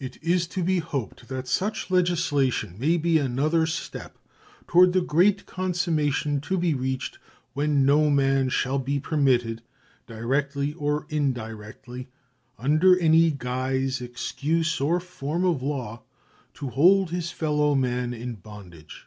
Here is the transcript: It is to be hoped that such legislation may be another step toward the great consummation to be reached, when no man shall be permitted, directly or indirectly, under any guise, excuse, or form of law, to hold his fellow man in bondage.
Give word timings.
It 0.00 0.20
is 0.20 0.48
to 0.48 0.64
be 0.64 0.80
hoped 0.80 1.28
that 1.28 1.46
such 1.46 1.88
legislation 1.88 2.74
may 2.76 2.96
be 2.96 3.18
another 3.18 3.66
step 3.66 4.18
toward 4.66 4.92
the 4.92 5.00
great 5.00 5.46
consummation 5.46 6.40
to 6.40 6.58
be 6.58 6.74
reached, 6.74 7.20
when 7.52 7.86
no 7.86 8.10
man 8.10 8.48
shall 8.48 8.80
be 8.80 8.98
permitted, 8.98 9.62
directly 10.08 10.72
or 10.72 11.06
indirectly, 11.08 12.08
under 12.58 12.98
any 12.98 13.30
guise, 13.30 14.00
excuse, 14.00 14.80
or 14.80 14.98
form 14.98 15.44
of 15.44 15.62
law, 15.62 16.02
to 16.54 16.70
hold 16.70 17.10
his 17.10 17.30
fellow 17.30 17.76
man 17.76 18.12
in 18.12 18.34
bondage. 18.34 19.06